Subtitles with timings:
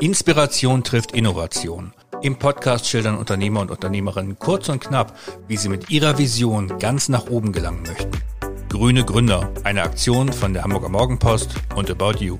[0.00, 1.94] Inspiration trifft Innovation.
[2.20, 5.16] Im Podcast schildern Unternehmer und Unternehmerinnen kurz und knapp,
[5.48, 8.10] wie sie mit ihrer Vision ganz nach oben gelangen möchten.
[8.68, 12.36] Grüne Gründer, eine Aktion von der Hamburger Morgenpost und About You.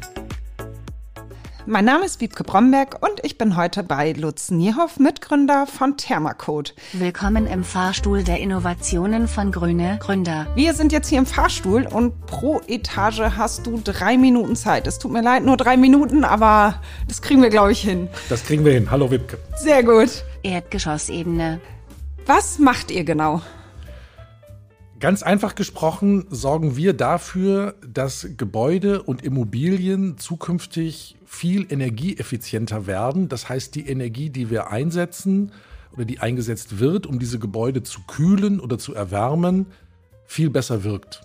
[1.68, 6.72] Mein Name ist Wiebke Bromberg und ich bin heute bei Lutz Niehoff, Mitgründer von Thermacode.
[6.92, 10.46] Willkommen im Fahrstuhl der Innovationen von Grüne Gründer.
[10.54, 14.86] Wir sind jetzt hier im Fahrstuhl und pro Etage hast du drei Minuten Zeit.
[14.86, 18.08] Es tut mir leid, nur drei Minuten, aber das kriegen wir, glaube ich, hin.
[18.28, 18.88] Das kriegen wir hin.
[18.88, 19.36] Hallo Wiebke.
[19.56, 20.22] Sehr gut.
[20.44, 21.60] Erdgeschossebene.
[22.26, 23.42] Was macht ihr genau?
[24.98, 33.28] Ganz einfach gesprochen sorgen wir dafür, dass Gebäude und Immobilien zukünftig viel energieeffizienter werden.
[33.28, 35.52] Das heißt, die Energie, die wir einsetzen
[35.92, 39.66] oder die eingesetzt wird, um diese Gebäude zu kühlen oder zu erwärmen,
[40.24, 41.20] viel besser wirkt.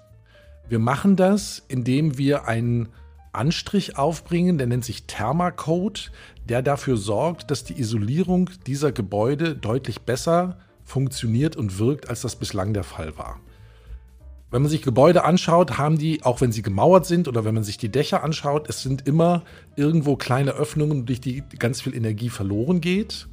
[0.68, 2.90] Wir machen das, indem wir einen
[3.32, 6.12] Anstrich aufbringen, der nennt sich Thermacode,
[6.50, 12.36] der dafür sorgt, dass die Isolierung dieser Gebäude deutlich besser funktioniert und wirkt, als das
[12.36, 13.40] bislang der Fall war.
[14.52, 17.64] Wenn man sich Gebäude anschaut, haben die, auch wenn sie gemauert sind oder wenn man
[17.64, 19.44] sich die Dächer anschaut, es sind immer
[19.78, 23.30] irgendwo kleine Öffnungen, durch die ganz viel Energie verloren geht.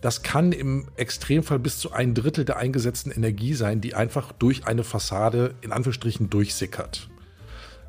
[0.00, 4.64] Das kann im Extremfall bis zu ein Drittel der eingesetzten Energie sein, die einfach durch
[4.66, 7.08] eine Fassade in Anführungsstrichen durchsickert.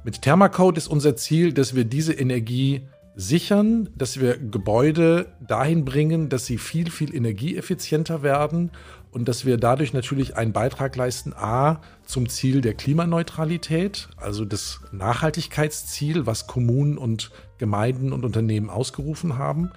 [0.03, 2.81] Mit Thermacode ist unser Ziel, dass wir diese Energie
[3.15, 8.71] sichern, dass wir Gebäude dahin bringen, dass sie viel, viel energieeffizienter werden
[9.14, 14.81] und dass wir dadurch natürlich einen Beitrag leisten, a, zum Ziel der Klimaneutralität, also das
[14.92, 19.72] Nachhaltigkeitsziel, was Kommunen und Gemeinden und Unternehmen ausgerufen haben,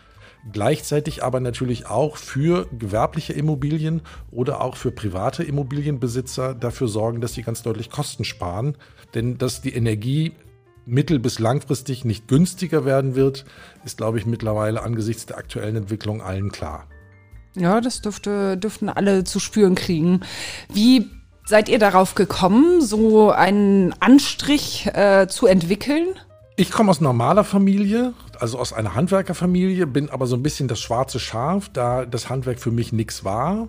[0.52, 7.34] gleichzeitig aber natürlich auch für gewerbliche Immobilien oder auch für private Immobilienbesitzer dafür sorgen, dass
[7.34, 8.76] sie ganz deutlich Kosten sparen,
[9.14, 10.32] denn dass die Energie
[10.86, 13.44] mittel- bis langfristig nicht günstiger werden wird,
[13.84, 16.86] ist, glaube ich, mittlerweile angesichts der aktuellen Entwicklung allen klar.
[17.56, 20.20] Ja, das dürfte, dürften alle zu spüren kriegen.
[20.72, 21.10] Wie
[21.46, 26.06] seid ihr darauf gekommen, so einen Anstrich äh, zu entwickeln?
[26.56, 30.80] Ich komme aus normaler Familie, also aus einer Handwerkerfamilie, bin aber so ein bisschen das
[30.80, 33.68] schwarze Schaf, da das Handwerk für mich nichts war.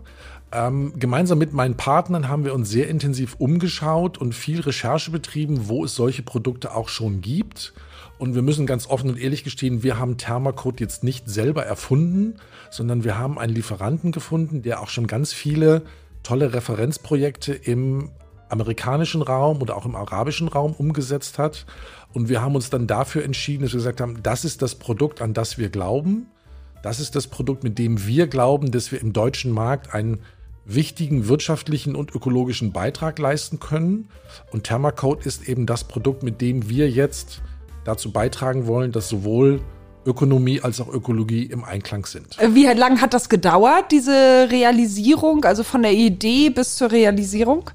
[0.54, 5.68] Ähm, gemeinsam mit meinen Partnern haben wir uns sehr intensiv umgeschaut und viel Recherche betrieben,
[5.68, 7.74] wo es solche Produkte auch schon gibt.
[8.18, 12.36] Und wir müssen ganz offen und ehrlich gestehen, wir haben Thermacode jetzt nicht selber erfunden,
[12.72, 15.84] sondern wir haben einen Lieferanten gefunden, der auch schon ganz viele
[16.24, 18.10] tolle Referenzprojekte im
[18.50, 21.66] amerikanischen Raum oder auch im arabischen Raum umgesetzt hat.
[22.14, 25.22] Und wir haben uns dann dafür entschieden, dass wir gesagt haben, das ist das Produkt,
[25.22, 26.28] an das wir glauben.
[26.82, 30.22] Das ist das Produkt, mit dem wir glauben, dass wir im deutschen Markt einen
[30.66, 34.10] wichtigen wirtschaftlichen und ökologischen Beitrag leisten können.
[34.52, 37.42] Und Thermacode ist eben das Produkt, mit dem wir jetzt
[37.88, 39.62] dazu beitragen wollen, dass sowohl
[40.06, 42.38] Ökonomie als auch Ökologie im Einklang sind.
[42.54, 47.70] Wie lange hat das gedauert, diese Realisierung, also von der Idee bis zur Realisierung?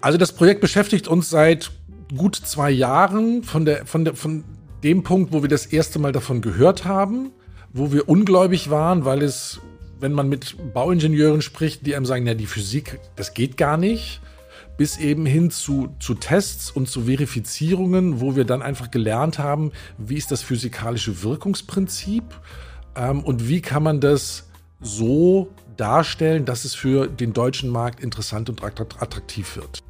[0.00, 1.70] Also das Projekt beschäftigt uns seit
[2.16, 4.44] gut zwei Jahren von, der, von, der, von
[4.82, 7.30] dem Punkt, wo wir das erste Mal davon gehört haben,
[7.72, 9.60] wo wir ungläubig waren, weil es,
[10.00, 14.20] wenn man mit Bauingenieuren spricht, die einem sagen, ja, die Physik, das geht gar nicht
[14.76, 19.72] bis eben hin zu, zu Tests und zu Verifizierungen, wo wir dann einfach gelernt haben,
[19.98, 22.24] wie ist das physikalische Wirkungsprinzip
[22.94, 24.44] ähm, und wie kann man das
[24.80, 29.80] so darstellen, dass es für den deutschen Markt interessant und attraktiv wird.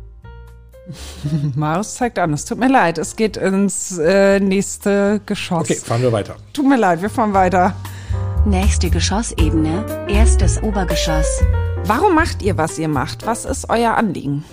[1.56, 5.62] Marius zeigt an, es tut mir leid, es geht ins äh, nächste Geschoss.
[5.62, 6.36] Okay, fahren wir weiter.
[6.53, 7.74] Tut mir leid, wir fahren weiter.
[8.44, 11.42] Nächste Geschossebene, erstes Obergeschoss.
[11.84, 13.26] Warum macht ihr, was ihr macht?
[13.26, 14.44] Was ist euer Anliegen?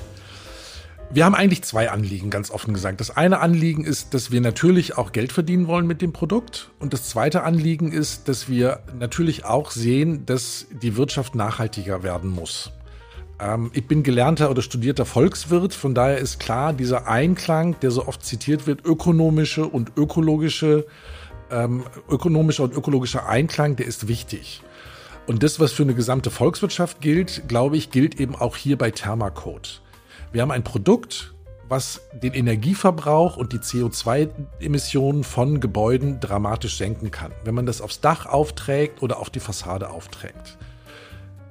[1.13, 2.99] Wir haben eigentlich zwei Anliegen, ganz offen gesagt.
[2.99, 6.71] Das eine Anliegen ist, dass wir natürlich auch Geld verdienen wollen mit dem Produkt.
[6.79, 12.31] Und das zweite Anliegen ist, dass wir natürlich auch sehen, dass die Wirtschaft nachhaltiger werden
[12.31, 12.71] muss.
[13.39, 18.07] Ähm, ich bin gelernter oder studierter Volkswirt, von daher ist klar, dieser Einklang, der so
[18.07, 20.87] oft zitiert wird, ökonomische und ökologische,
[21.51, 24.63] ähm, ökonomischer und ökologischer Einklang, der ist wichtig.
[25.27, 28.89] Und das, was für eine gesamte Volkswirtschaft gilt, glaube ich, gilt eben auch hier bei
[28.89, 29.83] Thermacode.
[30.33, 31.35] Wir haben ein Produkt,
[31.69, 38.01] was den Energieverbrauch und die CO2-Emissionen von Gebäuden dramatisch senken kann, wenn man das aufs
[38.01, 40.57] Dach aufträgt oder auf die Fassade aufträgt.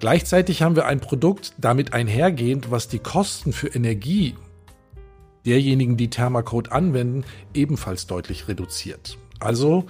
[0.01, 4.35] Gleichzeitig haben wir ein Produkt damit einhergehend, was die Kosten für Energie
[5.47, 7.25] derjenigen, die Thermacode anwenden,
[7.55, 9.17] ebenfalls deutlich reduziert.
[9.39, 9.85] Also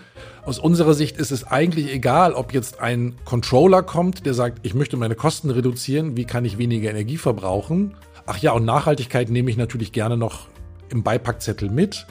[0.45, 4.75] aus unserer Sicht ist es eigentlich egal, ob jetzt ein Controller kommt, der sagt, ich
[4.75, 7.95] möchte meine Kosten reduzieren, wie kann ich weniger Energie verbrauchen,
[8.27, 10.49] Ach ja, und Nachhaltigkeit nehme ich natürlich gerne noch
[10.89, 12.07] im Beipackzettel mit.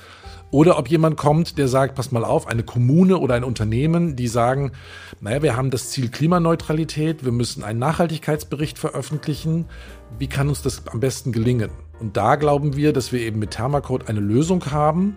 [0.51, 4.27] Oder ob jemand kommt, der sagt, pass mal auf, eine Kommune oder ein Unternehmen, die
[4.27, 4.73] sagen,
[5.21, 9.65] naja, wir haben das Ziel Klimaneutralität, wir müssen einen Nachhaltigkeitsbericht veröffentlichen.
[10.19, 11.69] Wie kann uns das am besten gelingen?
[12.01, 15.15] Und da glauben wir, dass wir eben mit Thermacode eine Lösung haben,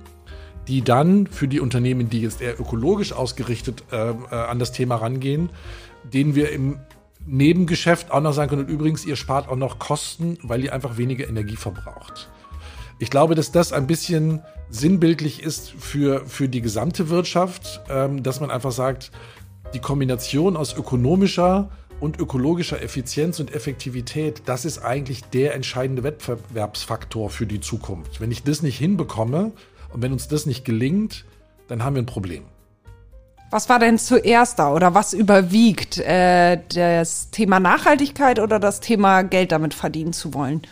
[0.68, 4.96] die dann für die Unternehmen, die jetzt eher ökologisch ausgerichtet äh, äh, an das Thema
[4.96, 5.50] rangehen,
[6.04, 6.78] denen wir im
[7.26, 10.98] Nebengeschäft auch noch sagen können, und übrigens, ihr spart auch noch Kosten, weil ihr einfach
[10.98, 12.30] weniger Energie verbraucht.
[12.98, 18.40] Ich glaube, dass das ein bisschen sinnbildlich ist für, für die gesamte Wirtschaft, ähm, dass
[18.40, 19.10] man einfach sagt,
[19.72, 27.30] die Kombination aus ökonomischer und ökologischer Effizienz und Effektivität, das ist eigentlich der entscheidende Wettbewerbsfaktor
[27.30, 28.20] für die Zukunft.
[28.20, 29.52] Wenn ich das nicht hinbekomme
[29.92, 31.24] und wenn uns das nicht gelingt,
[31.68, 32.44] dann haben wir ein Problem.
[33.54, 35.98] Was war denn zuerst da oder was überwiegt?
[35.98, 40.62] Äh, das Thema Nachhaltigkeit oder das Thema Geld damit verdienen zu wollen?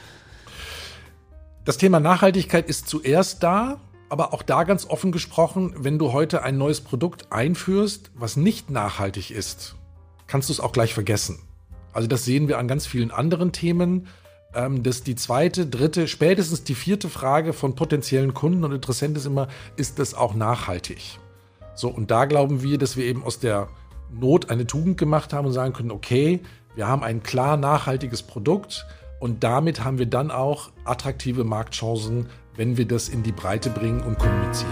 [1.64, 6.42] Das Thema Nachhaltigkeit ist zuerst da, aber auch da ganz offen gesprochen, wenn du heute
[6.42, 9.76] ein neues Produkt einführst, was nicht nachhaltig ist,
[10.26, 11.38] kannst du es auch gleich vergessen.
[11.92, 14.08] Also das sehen wir an ganz vielen anderen Themen.
[14.54, 19.26] Ähm, dass die zweite, dritte, spätestens die vierte Frage von potenziellen Kunden und Interessenten ist
[19.26, 19.46] immer,
[19.76, 21.20] ist das auch nachhaltig?
[21.82, 23.66] So, und da glauben wir, dass wir eben aus der
[24.08, 26.38] Not eine Tugend gemacht haben und sagen können, okay,
[26.76, 28.86] wir haben ein klar nachhaltiges Produkt,
[29.18, 34.00] und damit haben wir dann auch attraktive Marktchancen, wenn wir das in die Breite bringen
[34.00, 34.70] und kommunizieren.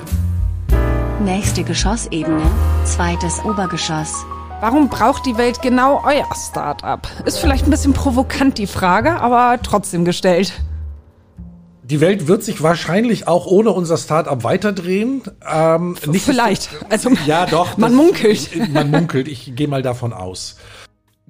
[1.25, 2.49] Nächste Geschossebene,
[2.85, 4.25] zweites Obergeschoss.
[4.61, 7.05] Warum braucht die Welt genau euer Startup?
[7.25, 10.63] Ist vielleicht ein bisschen provokant die Frage, aber trotzdem gestellt.
[11.91, 15.23] Die Welt wird sich wahrscheinlich auch ohne unser Startup weiterdrehen.
[15.51, 16.71] Ähm, nicht vielleicht.
[16.89, 17.77] Also ja, doch.
[17.79, 18.71] Man das, munkelt.
[18.73, 19.27] Man munkelt.
[19.27, 20.55] Ich gehe mal davon aus.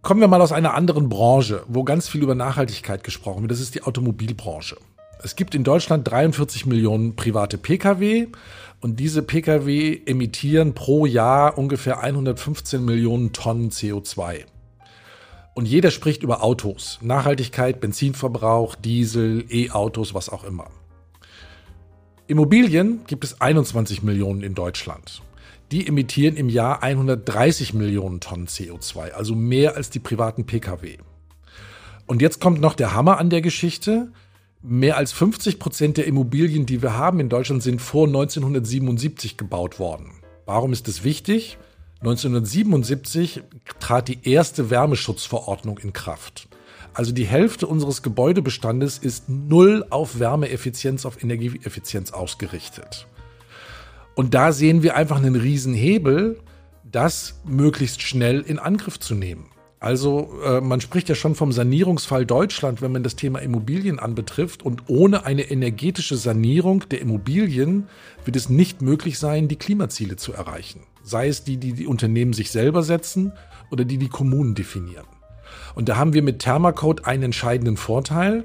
[0.02, 3.52] Kommen wir mal aus einer anderen Branche, wo ganz viel über Nachhaltigkeit gesprochen wird.
[3.52, 4.76] Das ist die Automobilbranche.
[5.22, 8.28] Es gibt in Deutschland 43 Millionen private Pkw
[8.80, 14.44] und diese Pkw emittieren pro Jahr ungefähr 115 Millionen Tonnen CO2.
[15.54, 20.68] Und jeder spricht über Autos, Nachhaltigkeit, Benzinverbrauch, Diesel, E-Autos, was auch immer.
[22.26, 25.22] Immobilien gibt es 21 Millionen in Deutschland
[25.70, 30.98] die emittieren im Jahr 130 Millionen Tonnen CO2, also mehr als die privaten Pkw.
[32.06, 34.10] Und jetzt kommt noch der Hammer an der Geschichte.
[34.62, 39.78] Mehr als 50 Prozent der Immobilien, die wir haben in Deutschland, sind vor 1977 gebaut
[39.78, 40.10] worden.
[40.44, 41.56] Warum ist das wichtig?
[42.00, 43.42] 1977
[43.78, 46.48] trat die erste Wärmeschutzverordnung in Kraft.
[46.94, 53.06] Also die Hälfte unseres Gebäudebestandes ist null auf Wärmeeffizienz, auf Energieeffizienz ausgerichtet.
[54.14, 56.40] Und da sehen wir einfach einen Riesenhebel,
[56.90, 59.46] das möglichst schnell in Angriff zu nehmen.
[59.78, 64.62] Also äh, man spricht ja schon vom Sanierungsfall Deutschland, wenn man das Thema Immobilien anbetrifft.
[64.62, 67.88] Und ohne eine energetische Sanierung der Immobilien
[68.24, 70.80] wird es nicht möglich sein, die Klimaziele zu erreichen.
[71.02, 73.32] Sei es die, die die Unternehmen sich selber setzen
[73.70, 75.06] oder die die Kommunen definieren.
[75.74, 78.44] Und da haben wir mit Thermacode einen entscheidenden Vorteil.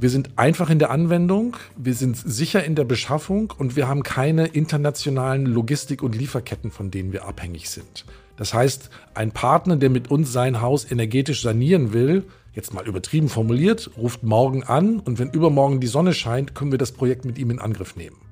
[0.00, 4.04] Wir sind einfach in der Anwendung, wir sind sicher in der Beschaffung und wir haben
[4.04, 8.04] keine internationalen Logistik- und Lieferketten, von denen wir abhängig sind.
[8.36, 12.22] Das heißt, ein Partner, der mit uns sein Haus energetisch sanieren will,
[12.52, 16.78] jetzt mal übertrieben formuliert, ruft morgen an und wenn übermorgen die Sonne scheint, können wir
[16.78, 18.27] das Projekt mit ihm in Angriff nehmen.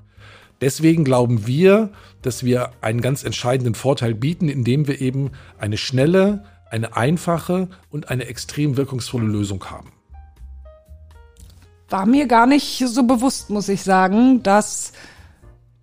[0.60, 1.90] Deswegen glauben wir,
[2.22, 8.10] dass wir einen ganz entscheidenden Vorteil bieten, indem wir eben eine schnelle, eine einfache und
[8.10, 9.92] eine extrem wirkungsvolle Lösung haben.
[11.88, 14.92] War mir gar nicht so bewusst, muss ich sagen, dass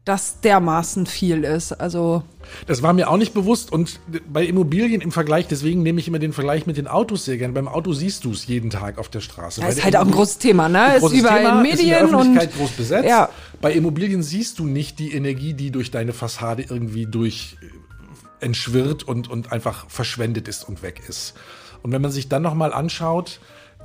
[0.06, 1.72] das dermaßen viel ist.
[1.72, 2.24] Also
[2.68, 6.20] das war mir auch nicht bewusst und bei Immobilien im Vergleich, deswegen nehme ich immer
[6.20, 7.54] den Vergleich mit den Autos sehr gerne.
[7.54, 9.62] Beim Auto siehst du es jeden Tag auf der Straße.
[9.62, 10.98] Das ist halt auch ein großes Thema, ne?
[10.98, 13.08] Ist überall Thema, in Medien ist in der Öffentlichkeit und groß besetzt.
[13.08, 13.30] Ja.
[13.62, 19.04] Bei Immobilien siehst du nicht die Energie, die durch deine Fassade irgendwie durch äh, entschwirrt
[19.04, 21.34] und und einfach verschwendet ist und weg ist.
[21.82, 23.40] Und wenn man sich dann noch mal anschaut,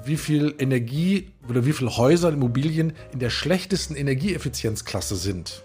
[0.04, 5.62] wie viel Energie oder wie viele Häuser, Immobilien in der schlechtesten Energieeffizienzklasse sind,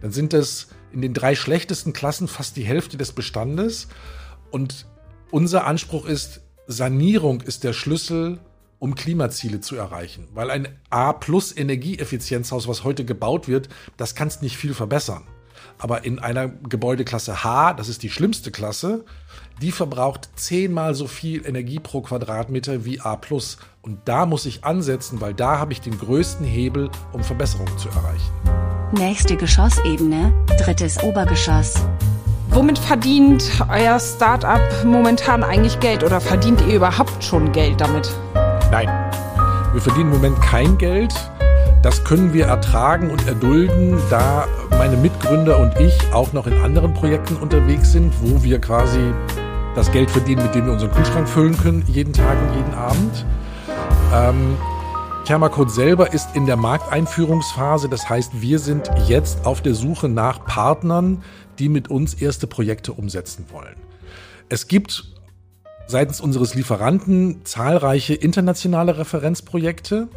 [0.00, 3.88] dann sind das in den drei schlechtesten Klassen fast die Hälfte des Bestandes.
[4.50, 4.86] Und
[5.30, 8.38] unser Anspruch ist, Sanierung ist der Schlüssel,
[8.78, 10.28] um Klimaziele zu erreichen.
[10.32, 15.24] Weil ein A plus Energieeffizienzhaus, was heute gebaut wird, das kannst nicht viel verbessern.
[15.78, 19.04] Aber in einer Gebäudeklasse H, das ist die schlimmste Klasse,
[19.60, 23.18] die verbraucht zehnmal so viel Energie pro Quadratmeter wie A+.
[23.82, 27.88] Und da muss ich ansetzen, weil da habe ich den größten Hebel, um Verbesserungen zu
[27.88, 28.69] erreichen.
[28.92, 31.74] Nächste Geschossebene, drittes Obergeschoss.
[32.50, 38.10] Womit verdient euer Startup momentan eigentlich Geld oder verdient ihr überhaupt schon Geld damit?
[38.72, 38.88] Nein,
[39.72, 41.14] wir verdienen im Moment kein Geld.
[41.84, 46.92] Das können wir ertragen und erdulden, da meine Mitgründer und ich auch noch in anderen
[46.92, 49.14] Projekten unterwegs sind, wo wir quasi
[49.76, 53.24] das Geld verdienen, mit dem wir unseren Kühlschrank füllen können, jeden Tag und jeden Abend.
[54.12, 54.56] Ähm,
[55.24, 57.88] Thermacode selber ist in der Markteinführungsphase.
[57.88, 61.22] Das heißt, wir sind jetzt auf der Suche nach Partnern,
[61.58, 63.76] die mit uns erste Projekte umsetzen wollen.
[64.48, 65.04] Es gibt
[65.86, 70.08] seitens unseres Lieferanten zahlreiche internationale Referenzprojekte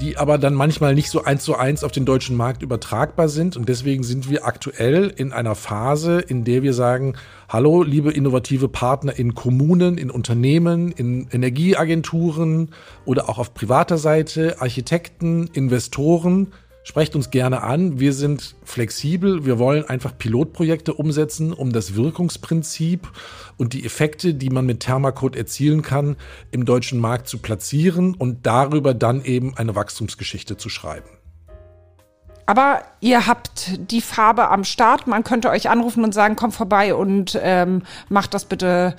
[0.00, 3.56] die aber dann manchmal nicht so eins zu eins auf den deutschen Markt übertragbar sind.
[3.56, 7.14] Und deswegen sind wir aktuell in einer Phase, in der wir sagen,
[7.48, 12.70] hallo, liebe innovative Partner in Kommunen, in Unternehmen, in Energieagenturen
[13.04, 16.48] oder auch auf privater Seite, Architekten, Investoren,
[16.82, 18.00] Sprecht uns gerne an.
[18.00, 19.44] Wir sind flexibel.
[19.44, 23.08] Wir wollen einfach Pilotprojekte umsetzen, um das Wirkungsprinzip
[23.58, 26.16] und die Effekte, die man mit Thermacode erzielen kann,
[26.50, 31.08] im deutschen Markt zu platzieren und darüber dann eben eine Wachstumsgeschichte zu schreiben.
[32.46, 35.06] Aber ihr habt die Farbe am Start.
[35.06, 38.96] Man könnte euch anrufen und sagen, komm vorbei und ähm, macht das bitte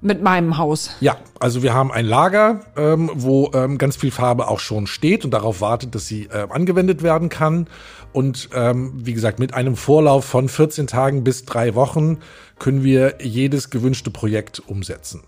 [0.00, 0.90] mit meinem Haus.
[1.00, 5.24] Ja, also wir haben ein Lager, ähm, wo ähm, ganz viel Farbe auch schon steht
[5.24, 7.68] und darauf wartet, dass sie äh, angewendet werden kann.
[8.12, 12.18] Und ähm, wie gesagt, mit einem Vorlauf von 14 Tagen bis drei Wochen
[12.58, 15.22] können wir jedes gewünschte Projekt umsetzen.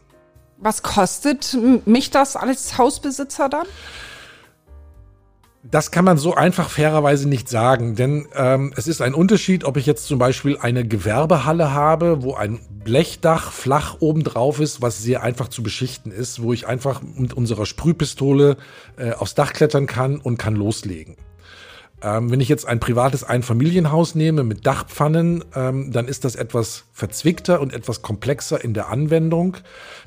[0.58, 3.66] Was kostet mich das als Hausbesitzer dann?
[5.62, 9.76] Das kann man so einfach fairerweise nicht sagen, denn ähm, es ist ein Unterschied, ob
[9.76, 15.02] ich jetzt zum Beispiel eine Gewerbehalle habe, wo ein Blechdach flach oben drauf ist, was
[15.02, 18.56] sehr einfach zu beschichten ist, wo ich einfach mit unserer Sprühpistole
[18.96, 21.16] äh, aufs Dach klettern kann und kann loslegen.
[22.02, 26.84] Ähm, wenn ich jetzt ein privates Einfamilienhaus nehme mit Dachpfannen, ähm, dann ist das etwas
[26.92, 29.58] verzwickter und etwas komplexer in der Anwendung.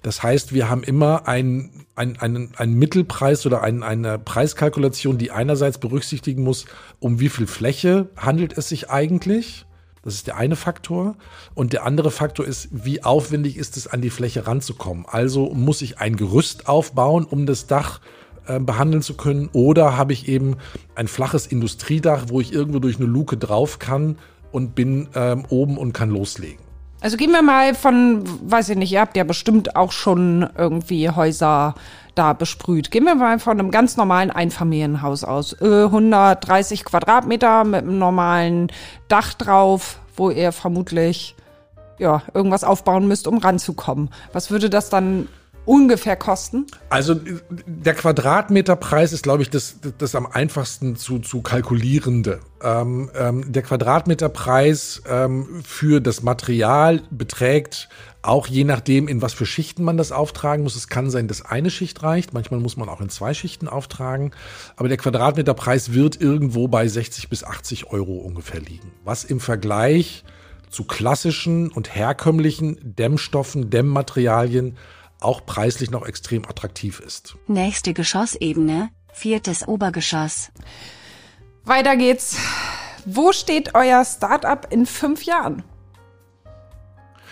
[0.01, 5.31] Das heißt, wir haben immer einen, einen, einen, einen Mittelpreis oder ein, eine Preiskalkulation, die
[5.31, 6.65] einerseits berücksichtigen muss,
[6.99, 9.65] um wie viel Fläche handelt es sich eigentlich.
[10.03, 11.15] Das ist der eine Faktor.
[11.53, 15.05] Und der andere Faktor ist, wie aufwendig ist es, an die Fläche ranzukommen.
[15.07, 18.01] Also muss ich ein Gerüst aufbauen, um das Dach
[18.59, 19.49] behandeln zu können.
[19.53, 20.57] Oder habe ich eben
[20.95, 24.17] ein flaches Industriedach, wo ich irgendwo durch eine Luke drauf kann
[24.51, 26.63] und bin ähm, oben und kann loslegen.
[27.01, 31.09] Also gehen wir mal von, weiß ich nicht, ihr habt ja bestimmt auch schon irgendwie
[31.09, 31.75] Häuser
[32.15, 32.91] da besprüht.
[32.91, 35.61] Gehen wir mal von einem ganz normalen Einfamilienhaus aus.
[35.61, 38.71] 130 äh, Quadratmeter mit einem normalen
[39.09, 41.35] Dach drauf, wo ihr vermutlich
[41.97, 44.09] ja, irgendwas aufbauen müsst, um ranzukommen.
[44.31, 45.27] Was würde das dann
[45.65, 46.65] ungefähr kosten?
[46.89, 47.15] Also
[47.65, 52.39] der Quadratmeterpreis ist, glaube ich, das, das am einfachsten zu, zu kalkulierende.
[52.61, 57.89] Ähm, ähm, der Quadratmeterpreis ähm, für das Material beträgt
[58.21, 60.75] auch je nachdem, in was für Schichten man das auftragen muss.
[60.75, 62.33] Es kann sein, dass eine Schicht reicht.
[62.33, 64.31] Manchmal muss man auch in zwei Schichten auftragen.
[64.77, 68.91] Aber der Quadratmeterpreis wird irgendwo bei 60 bis 80 Euro ungefähr liegen.
[69.03, 70.23] Was im Vergleich
[70.69, 74.77] zu klassischen und herkömmlichen Dämmstoffen, Dämmmaterialien
[75.23, 77.35] auch preislich noch extrem attraktiv ist.
[77.47, 80.51] Nächste Geschossebene, viertes Obergeschoss.
[81.65, 82.37] Weiter geht's.
[83.05, 85.63] Wo steht euer Startup in fünf Jahren?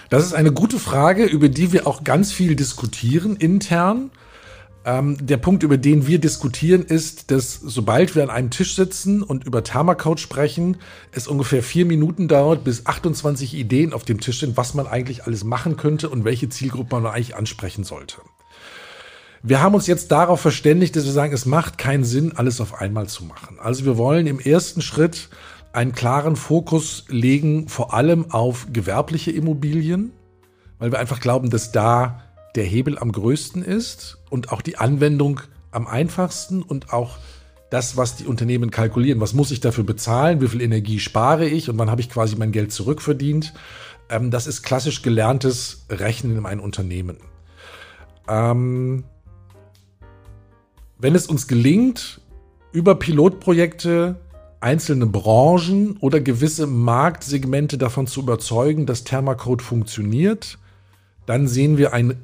[0.10, 4.12] Das ist eine gute Frage, über die wir auch ganz viel diskutieren intern.
[4.84, 9.22] Ähm, der Punkt, über den wir diskutieren, ist, dass sobald wir an einem Tisch sitzen
[9.22, 10.78] und über Thermacode sprechen,
[11.12, 15.26] es ungefähr vier Minuten dauert, bis 28 Ideen auf dem Tisch sind, was man eigentlich
[15.26, 18.18] alles machen könnte und welche Zielgruppe man eigentlich ansprechen sollte.
[19.44, 22.80] Wir haben uns jetzt darauf verständigt, dass wir sagen, es macht keinen Sinn, alles auf
[22.80, 23.60] einmal zu machen.
[23.60, 25.30] Also wir wollen im ersten Schritt
[25.74, 30.12] einen klaren Fokus legen, vor allem auf gewerbliche Immobilien,
[30.80, 32.24] weil wir einfach glauben, dass da
[32.56, 35.42] der Hebel am größten ist und auch die Anwendung
[35.72, 37.18] am einfachsten und auch
[37.70, 39.22] das, was die Unternehmen kalkulieren.
[39.22, 40.42] Was muss ich dafür bezahlen?
[40.42, 41.70] Wie viel Energie spare ich?
[41.70, 43.54] Und wann habe ich quasi mein Geld zurückverdient?
[44.10, 47.18] Ähm, das ist klassisch gelerntes Rechnen in einem Unternehmen.
[48.28, 49.06] Ähm,
[51.00, 52.22] wenn es uns gelingt,
[52.74, 54.20] über Pilotprojekte
[54.60, 60.60] einzelne Branchen oder gewisse Marktsegmente davon zu überzeugen, dass Thermacode funktioniert,
[61.26, 62.22] dann sehen wir ein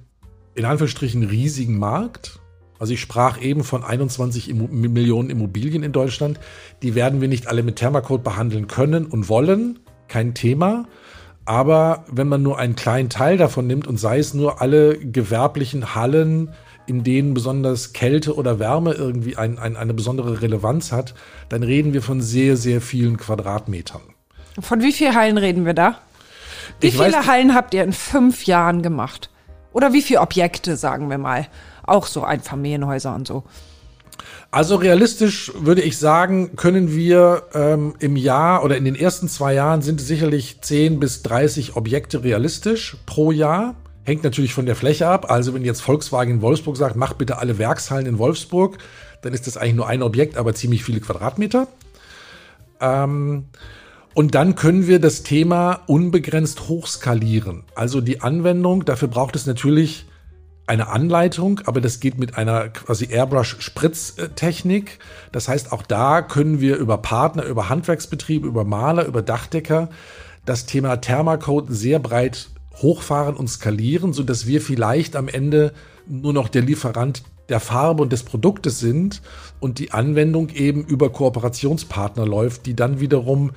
[0.58, 2.40] in Anführungsstrichen riesigen Markt.
[2.80, 6.40] Also ich sprach eben von 21 Millionen Immobilien in Deutschland.
[6.82, 9.80] Die werden wir nicht alle mit Thermacode behandeln können und wollen.
[10.08, 10.86] Kein Thema.
[11.46, 15.96] Aber wenn man nur einen kleinen Teil davon nimmt und sei es nur alle gewerblichen
[15.96, 16.54] Hallen,
[16.88, 21.14] in denen besonders Kälte oder Wärme irgendwie ein, ein, eine besondere Relevanz hat,
[21.50, 24.02] dann reden wir von sehr, sehr vielen Quadratmetern.
[24.60, 26.00] Von wie vielen Hallen reden wir da?
[26.80, 29.30] Wie ich viele weiß, Hallen habt ihr in fünf Jahren gemacht?
[29.78, 31.46] Oder wie viele Objekte, sagen wir mal?
[31.84, 33.44] Auch so Einfamilienhäuser und so.
[34.50, 39.54] Also realistisch würde ich sagen, können wir ähm, im Jahr oder in den ersten zwei
[39.54, 43.76] Jahren sind sicherlich 10 bis 30 Objekte realistisch pro Jahr.
[44.04, 45.30] Hängt natürlich von der Fläche ab.
[45.30, 48.80] Also wenn jetzt Volkswagen in Wolfsburg sagt, mach bitte alle Werkshallen in Wolfsburg,
[49.22, 51.68] dann ist das eigentlich nur ein Objekt, aber ziemlich viele Quadratmeter.
[52.82, 53.46] Ähm,
[54.18, 57.66] und dann können wir das Thema unbegrenzt hochskalieren.
[57.76, 60.08] Also die Anwendung, dafür braucht es natürlich
[60.66, 64.98] eine Anleitung, aber das geht mit einer quasi Airbrush-Spritztechnik.
[65.32, 69.90] Das heißt, auch da können wir über Partner, über Handwerksbetriebe, über Maler, über Dachdecker
[70.48, 75.74] das Thema Thermacode sehr breit hochfahren und skalieren, so dass wir vielleicht am Ende
[76.08, 79.22] nur noch der Lieferant der Farbe und des Produktes sind
[79.60, 83.52] und die Anwendung eben über Kooperationspartner läuft, die dann wiederum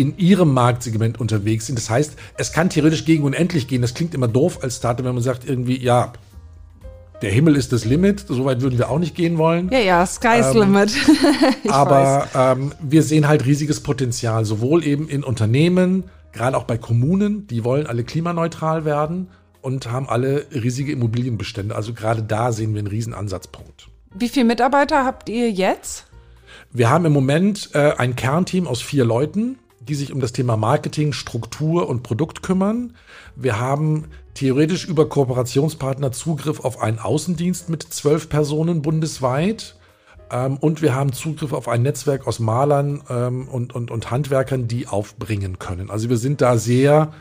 [0.00, 1.78] in ihrem Marktsegment unterwegs sind.
[1.78, 3.82] Das heißt, es kann theoretisch gegen unendlich gehen.
[3.82, 6.12] Das klingt immer doof als Startup, wenn man sagt irgendwie, ja,
[7.20, 8.24] der Himmel ist das Limit.
[8.26, 9.68] So weit würden wir auch nicht gehen wollen.
[9.70, 10.92] Ja, ja, Sky's ähm, Limit.
[11.68, 17.46] aber ähm, wir sehen halt riesiges Potenzial, sowohl eben in Unternehmen, gerade auch bei Kommunen,
[17.46, 19.28] die wollen alle klimaneutral werden
[19.60, 21.76] und haben alle riesige Immobilienbestände.
[21.76, 23.88] Also gerade da sehen wir einen riesen Ansatzpunkt.
[24.14, 26.06] Wie viele Mitarbeiter habt ihr jetzt?
[26.72, 30.56] Wir haben im Moment äh, ein Kernteam aus vier Leuten, die sich um das Thema
[30.56, 32.94] Marketing, Struktur und Produkt kümmern.
[33.34, 39.76] Wir haben theoretisch über Kooperationspartner Zugriff auf einen Außendienst mit zwölf Personen bundesweit.
[40.30, 44.68] Ähm, und wir haben Zugriff auf ein Netzwerk aus Malern ähm, und, und, und Handwerkern,
[44.68, 45.90] die aufbringen können.
[45.90, 47.12] Also wir sind da sehr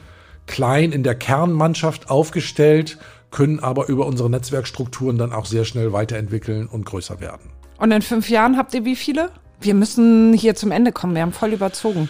[0.46, 2.98] klein in der Kernmannschaft aufgestellt,
[3.32, 7.52] können aber über unsere Netzwerkstrukturen dann auch sehr schnell weiterentwickeln und größer werden.
[7.78, 9.32] Und in fünf Jahren habt ihr wie viele?
[9.62, 11.16] Wir müssen hier zum Ende kommen.
[11.16, 12.10] Wir haben voll überzogen.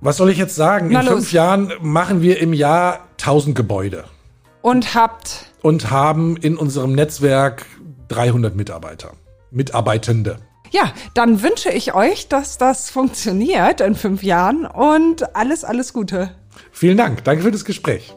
[0.00, 0.88] Was soll ich jetzt sagen?
[0.90, 1.14] Na in los.
[1.14, 4.04] fünf Jahren machen wir im Jahr 1000 Gebäude.
[4.62, 5.46] Und habt?
[5.62, 7.66] Und haben in unserem Netzwerk
[8.08, 9.12] 300 Mitarbeiter.
[9.50, 10.38] Mitarbeitende.
[10.70, 16.30] Ja, dann wünsche ich euch, dass das funktioniert in fünf Jahren und alles, alles Gute.
[16.72, 17.24] Vielen Dank.
[17.24, 18.14] Danke für das Gespräch.